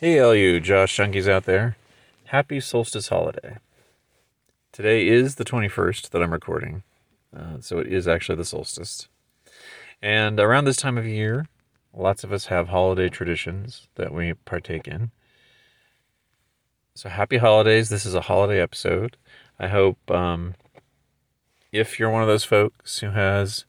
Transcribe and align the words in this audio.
Hey, 0.00 0.18
all 0.18 0.34
you 0.34 0.60
Josh 0.60 0.96
Junkies 0.96 1.28
out 1.28 1.44
there. 1.44 1.76
Happy 2.28 2.58
solstice 2.58 3.10
holiday. 3.10 3.58
Today 4.72 5.06
is 5.06 5.34
the 5.34 5.44
21st 5.44 6.08
that 6.08 6.22
I'm 6.22 6.32
recording, 6.32 6.84
uh, 7.36 7.60
so 7.60 7.80
it 7.80 7.86
is 7.88 8.08
actually 8.08 8.36
the 8.36 8.46
solstice. 8.46 9.08
And 10.00 10.40
around 10.40 10.64
this 10.64 10.78
time 10.78 10.96
of 10.96 11.04
year, 11.04 11.48
lots 11.92 12.24
of 12.24 12.32
us 12.32 12.46
have 12.46 12.68
holiday 12.68 13.10
traditions 13.10 13.88
that 13.96 14.14
we 14.14 14.32
partake 14.32 14.88
in. 14.88 15.10
So 16.94 17.10
happy 17.10 17.36
holidays. 17.36 17.90
This 17.90 18.06
is 18.06 18.14
a 18.14 18.22
holiday 18.22 18.58
episode. 18.58 19.18
I 19.58 19.68
hope 19.68 20.10
um, 20.10 20.54
if 21.72 21.98
you're 21.98 22.08
one 22.08 22.22
of 22.22 22.28
those 22.28 22.44
folks 22.44 23.00
who 23.00 23.10
has 23.10 23.66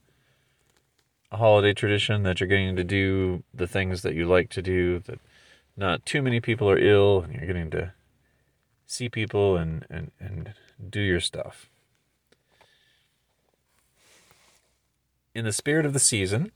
a 1.29 1.35
holiday 1.35 1.73
tradition 1.73 2.23
that 2.23 2.39
you're 2.39 2.47
getting 2.47 2.77
to 2.77 2.85
do 2.85 3.43
the 3.53 3.67
things 3.67 4.01
that 4.03 4.15
you 4.15 4.25
like 4.25 4.49
to 4.51 4.61
do, 4.61 4.99
that 4.99 5.19
not 5.75 6.05
too 6.05 6.21
many 6.21 6.39
people 6.39 6.69
are 6.69 6.77
ill 6.77 7.21
and 7.21 7.33
you're 7.33 7.47
getting 7.47 7.71
to 7.71 7.93
see 8.85 9.09
people 9.09 9.57
and, 9.57 9.85
and, 9.89 10.11
and 10.19 10.53
do 10.89 10.99
your 10.99 11.19
stuff. 11.19 11.69
In 15.33 15.45
the 15.45 15.53
spirit 15.53 15.85
of 15.85 15.93
the 15.93 15.99
season, 15.99 16.51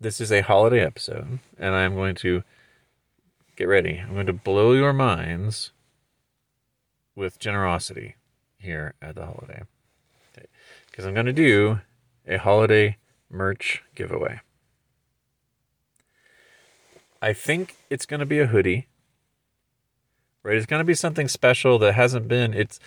this 0.00 0.20
is 0.20 0.30
a 0.30 0.42
holiday 0.42 0.80
episode, 0.80 1.40
and 1.58 1.74
I'm 1.74 1.94
going 1.94 2.14
to 2.16 2.44
get 3.56 3.66
ready. 3.66 3.98
I'm 3.98 4.14
going 4.14 4.26
to 4.26 4.32
blow 4.32 4.72
your 4.72 4.92
minds 4.92 5.72
with 7.14 7.38
generosity 7.38 8.16
here 8.58 8.94
at 9.02 9.16
the 9.16 9.26
holiday. 9.26 9.62
Because 10.90 11.04
I'm 11.04 11.14
going 11.14 11.26
to 11.26 11.32
do 11.32 11.80
a 12.26 12.36
holiday 12.36 12.96
merch 13.28 13.82
giveaway. 13.94 14.40
I 17.22 17.32
think 17.32 17.76
it's 17.88 18.04
going 18.04 18.20
to 18.20 18.26
be 18.26 18.40
a 18.40 18.48
hoodie. 18.48 18.88
Right? 20.42 20.56
It's 20.56 20.66
going 20.66 20.80
to 20.80 20.84
be 20.84 20.94
something 20.94 21.28
special 21.28 21.78
that 21.78 21.94
hasn't 21.94 22.26
been 22.26 22.52
it's 22.52 22.80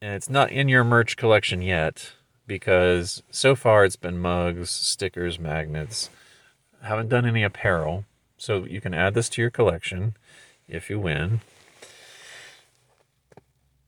and 0.00 0.14
it's 0.14 0.30
not 0.30 0.50
in 0.50 0.68
your 0.68 0.84
merch 0.84 1.16
collection 1.16 1.62
yet 1.62 2.12
because 2.46 3.22
so 3.30 3.54
far 3.54 3.84
it's 3.84 3.96
been 3.96 4.18
mugs, 4.18 4.70
stickers, 4.70 5.38
magnets. 5.38 6.10
Haven't 6.82 7.08
done 7.08 7.26
any 7.26 7.42
apparel. 7.42 8.04
So 8.36 8.64
you 8.64 8.80
can 8.80 8.94
add 8.94 9.14
this 9.14 9.28
to 9.30 9.42
your 9.42 9.50
collection 9.50 10.16
if 10.68 10.88
you 10.90 10.98
win. 10.98 11.40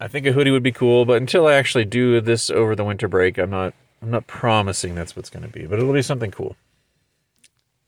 I 0.00 0.08
think 0.08 0.26
a 0.26 0.32
hoodie 0.32 0.50
would 0.50 0.62
be 0.62 0.72
cool, 0.72 1.04
but 1.04 1.16
until 1.16 1.46
I 1.46 1.54
actually 1.54 1.84
do 1.84 2.20
this 2.20 2.50
over 2.50 2.76
the 2.76 2.84
winter 2.84 3.08
break, 3.08 3.38
I'm 3.38 3.50
not 3.50 3.74
I'm 4.02 4.10
not 4.10 4.26
promising 4.26 4.94
that's 4.94 5.16
what's 5.16 5.30
going 5.30 5.44
to 5.44 5.48
be, 5.48 5.66
but 5.66 5.78
it'll 5.78 5.92
be 5.92 6.02
something 6.02 6.32
cool. 6.32 6.56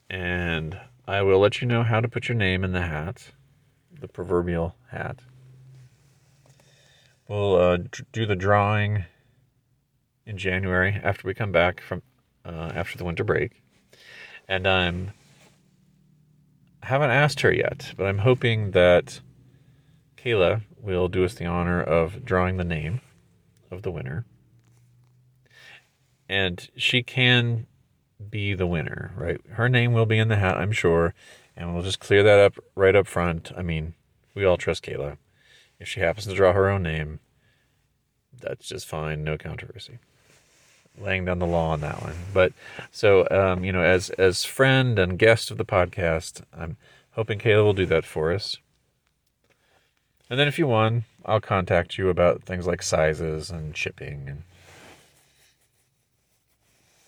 And 0.08 0.78
I 1.08 1.22
will 1.22 1.38
let 1.38 1.60
you 1.60 1.68
know 1.68 1.84
how 1.84 2.00
to 2.00 2.08
put 2.08 2.28
your 2.28 2.36
name 2.36 2.64
in 2.64 2.72
the 2.72 2.82
hat, 2.82 3.30
the 4.00 4.08
proverbial 4.08 4.74
hat. 4.90 5.20
We'll 7.28 7.54
uh, 7.54 7.78
do 8.10 8.26
the 8.26 8.34
drawing 8.34 9.04
in 10.24 10.36
January 10.36 11.00
after 11.02 11.28
we 11.28 11.34
come 11.34 11.52
back 11.52 11.80
from 11.80 12.02
uh, 12.44 12.72
after 12.74 12.98
the 12.98 13.04
winter 13.04 13.22
break, 13.22 13.62
and 14.48 14.66
I'm 14.66 15.12
I 16.82 16.86
haven't 16.86 17.10
asked 17.10 17.40
her 17.40 17.52
yet, 17.52 17.94
but 17.96 18.06
I'm 18.06 18.18
hoping 18.18 18.72
that 18.72 19.20
Kayla 20.16 20.62
will 20.80 21.08
do 21.08 21.24
us 21.24 21.34
the 21.34 21.46
honor 21.46 21.80
of 21.80 22.24
drawing 22.24 22.56
the 22.56 22.64
name 22.64 23.00
of 23.70 23.82
the 23.82 23.92
winner, 23.92 24.24
and 26.28 26.68
she 26.76 27.04
can 27.04 27.68
be 28.30 28.54
the 28.54 28.66
winner, 28.66 29.12
right? 29.16 29.40
Her 29.52 29.68
name 29.68 29.92
will 29.92 30.06
be 30.06 30.18
in 30.18 30.28
the 30.28 30.36
hat, 30.36 30.56
I'm 30.56 30.72
sure, 30.72 31.14
and 31.56 31.74
we'll 31.74 31.82
just 31.82 32.00
clear 32.00 32.22
that 32.22 32.38
up 32.38 32.54
right 32.74 32.96
up 32.96 33.06
front. 33.06 33.52
I 33.56 33.62
mean, 33.62 33.94
we 34.34 34.44
all 34.44 34.56
trust 34.56 34.84
Kayla. 34.84 35.18
If 35.78 35.88
she 35.88 36.00
happens 36.00 36.26
to 36.26 36.34
draw 36.34 36.52
her 36.52 36.68
own 36.68 36.82
name, 36.82 37.20
that's 38.40 38.68
just 38.68 38.86
fine, 38.86 39.24
no 39.24 39.36
controversy. 39.36 39.98
Laying 40.98 41.26
down 41.26 41.38
the 41.38 41.46
law 41.46 41.70
on 41.70 41.80
that 41.82 42.02
one. 42.02 42.14
But 42.32 42.52
so, 42.90 43.28
um, 43.30 43.64
you 43.64 43.72
know, 43.72 43.82
as 43.82 44.08
as 44.10 44.44
friend 44.44 44.98
and 44.98 45.18
guest 45.18 45.50
of 45.50 45.58
the 45.58 45.64
podcast, 45.64 46.42
I'm 46.56 46.78
hoping 47.10 47.38
Kayla 47.38 47.64
will 47.64 47.74
do 47.74 47.86
that 47.86 48.06
for 48.06 48.32
us. 48.32 48.56
And 50.30 50.40
then 50.40 50.48
if 50.48 50.58
you 50.58 50.66
won, 50.66 51.04
I'll 51.24 51.40
contact 51.40 51.98
you 51.98 52.08
about 52.08 52.42
things 52.42 52.66
like 52.66 52.82
sizes 52.82 53.50
and 53.50 53.76
shipping 53.76 54.26
and 54.26 54.42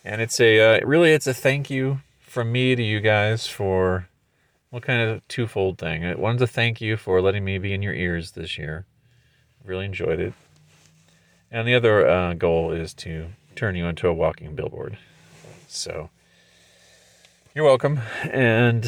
and 0.09 0.23
it's 0.23 0.41
a 0.41 0.59
uh, 0.59 0.87
really 0.87 1.13
it's 1.13 1.27
a 1.27 1.35
thank 1.35 1.69
you 1.69 2.01
from 2.19 2.51
me 2.51 2.75
to 2.75 2.83
you 2.83 2.99
guys 2.99 3.47
for 3.47 4.09
what 4.71 4.83
kind 4.83 5.03
of 5.03 5.27
twofold 5.29 5.79
thing. 5.79 6.19
One's 6.19 6.41
a 6.41 6.47
thank 6.47 6.81
you 6.81 6.97
for 6.97 7.21
letting 7.21 7.45
me 7.45 7.59
be 7.59 7.75
in 7.75 7.83
your 7.83 7.93
ears 7.93 8.31
this 8.31 8.57
year. 8.57 8.87
Really 9.63 9.85
enjoyed 9.85 10.19
it. 10.19 10.33
And 11.51 11.69
the 11.69 11.75
other 11.75 12.09
uh, 12.09 12.35
goal 12.35 12.73
is 12.73 12.95
to 12.95 13.29
turn 13.55 13.77
you 13.77 13.87
into 13.87 14.09
a 14.09 14.15
walking 14.15 14.55
billboard. 14.55 14.97
So 15.69 16.09
you're 17.55 17.65
welcome, 17.65 18.01
and 18.25 18.85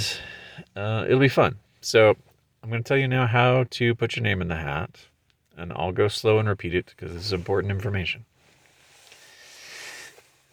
uh, 0.75 1.05
it'll 1.07 1.21
be 1.21 1.29
fun. 1.29 1.57
So 1.83 2.17
I'm 2.63 2.71
going 2.71 2.83
to 2.83 2.89
tell 2.89 2.97
you 2.97 3.09
now 3.09 3.27
how 3.27 3.67
to 3.71 3.95
put 3.95 4.17
your 4.17 4.23
name 4.23 4.41
in 4.41 4.49
the 4.49 4.57
hat, 4.57 5.07
and 5.55 5.71
I'll 5.75 5.93
go 5.93 6.09
slow 6.09 6.39
and 6.39 6.49
repeat 6.49 6.75
it 6.75 6.95
because 6.97 7.13
this 7.13 7.27
is 7.27 7.33
important 7.35 7.73
information. 7.73 8.25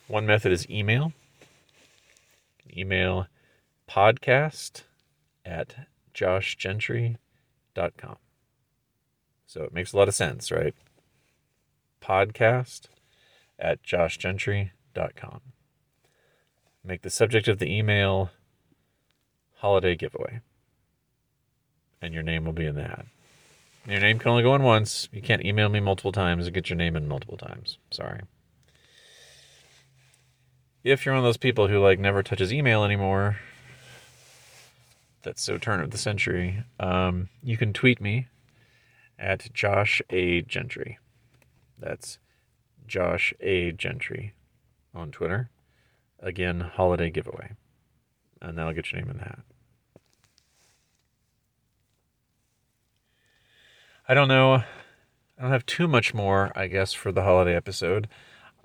One 0.08 0.26
method 0.26 0.54
is 0.54 0.70
email. 0.70 1.12
Email 2.76 3.28
podcast 3.90 4.84
at 5.46 5.88
joshgentry.com. 6.14 7.18
So 9.46 9.64
it 9.64 9.74
makes 9.74 9.92
a 9.92 9.98
lot 9.98 10.08
of 10.08 10.16
sense, 10.16 10.50
right? 10.50 10.74
Podcast 12.02 12.86
at 13.60 13.84
joshgentry.com. 13.84 15.42
Make 16.86 17.02
the 17.02 17.10
subject 17.10 17.50
of 17.50 17.60
the 17.60 17.70
email 17.70 18.30
holiday 19.58 19.96
giveaway. 19.96 20.40
And 22.02 22.14
your 22.14 22.24
name 22.24 22.46
will 22.46 22.54
be 22.54 22.66
in 22.66 22.76
the 22.76 22.84
hat. 22.84 23.08
Your 23.86 24.00
name 24.00 24.20
can 24.20 24.32
only 24.32 24.44
go 24.44 24.56
in 24.56 24.64
once. 24.64 25.10
You 25.12 25.22
can't 25.22 25.44
email 25.44 25.68
me 25.68 25.82
multiple 25.82 26.12
times 26.14 26.46
and 26.46 26.54
get 26.54 26.70
your 26.70 26.78
name 26.78 26.96
in 26.96 27.08
multiple 27.10 27.38
times. 27.38 27.78
Sorry 27.92 28.22
if 30.88 31.06
you're 31.06 31.14
one 31.14 31.20
of 31.20 31.26
those 31.26 31.38
people 31.38 31.68
who 31.68 31.80
like 31.80 32.00
never 32.00 32.24
touches 32.24 32.54
email 32.54 32.84
anymore, 32.84 33.38
that's 35.22 35.42
so 35.42 35.58
turn 35.58 35.82
of 35.82 35.92
the 35.92 35.98
century. 35.98 36.64
Um, 36.80 37.30
you 37.44 37.58
can 37.58 37.74
tweet 37.74 38.00
me 38.00 38.28
at 39.20 39.54
Josh 39.54 40.02
A 40.10 40.42
Gentry. 40.42 40.98
That's 41.78 42.20
Josh 42.88 43.34
A 43.42 43.74
Gentry 43.74 44.34
on 44.96 45.12
Twitter. 45.12 45.50
Again, 46.20 46.62
holiday 46.62 47.12
giveaway, 47.12 47.52
and 48.42 48.58
that'll 48.58 48.74
get 48.74 48.92
your 48.92 49.02
name 49.02 49.12
in 49.12 49.18
the 49.18 49.24
hat. 49.24 49.40
I 54.08 54.14
don't 54.14 54.30
know. 54.30 54.64
I 55.38 55.42
don't 55.42 55.52
have 55.52 55.66
too 55.66 55.88
much 55.88 56.14
more, 56.14 56.52
I 56.56 56.68
guess, 56.68 56.94
for 56.94 57.12
the 57.12 57.24
holiday 57.24 57.56
episode. 57.56 58.08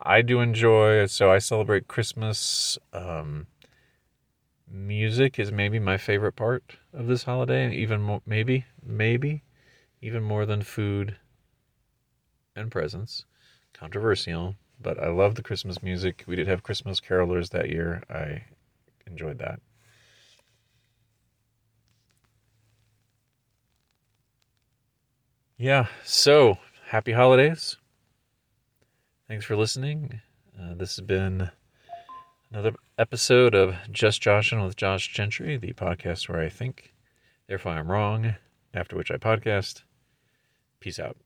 I 0.03 0.23
do 0.23 0.41
enjoy. 0.41 1.07
So 1.07 1.31
I 1.31 1.39
celebrate 1.39 1.89
Christmas. 1.89 2.79
Um, 2.93 3.47
music 4.69 5.39
is 5.39 5.53
maybe 5.53 5.79
my 5.79 5.97
favorite 5.97 6.33
part 6.33 6.77
of 6.93 7.07
this 7.07 7.25
holiday. 7.25 7.73
Even 7.75 8.03
more, 8.03 8.23
maybe, 8.27 8.65
maybe, 8.85 9.43
even 10.01 10.23
more 10.23 10.47
than 10.47 10.63
food 10.63 11.17
and 12.57 12.71
presents. 12.71 13.25
Controversial, 13.73 14.57
but 14.81 14.99
I 14.99 15.09
love 15.09 15.35
the 15.35 15.43
Christmas 15.43 15.83
music. 15.83 16.25
We 16.27 16.37
did 16.37 16.47
have 16.49 16.63
Christmas 16.63 17.01
carolers 17.01 17.51
that 17.51 17.69
year. 17.69 18.03
I 18.11 18.45
enjoyed 19.07 19.39
that. 19.39 19.61
Yeah, 25.57 25.87
so 26.05 26.59
happy 26.89 27.13
holidays. 27.13 27.77
Thanks 29.33 29.47
for 29.47 29.57
listening. 29.57 30.21
Uh, 30.61 30.75
this 30.75 30.97
has 30.97 31.07
been 31.07 31.51
another 32.51 32.75
episode 32.99 33.55
of 33.55 33.75
Just 33.91 34.21
Joshin 34.21 34.63
with 34.63 34.77
Josh 34.77 35.11
Gentry, 35.11 35.57
the 35.57 35.73
podcast 35.73 36.29
where 36.29 36.43
I 36.43 36.51
think, 36.51 36.93
therefore 37.47 37.73
I'm 37.73 37.91
wrong, 37.91 38.35
after 38.75 38.95
which 38.95 39.11
I 39.11 39.17
podcast. 39.17 39.85
Peace 40.81 40.99
out. 40.99 41.17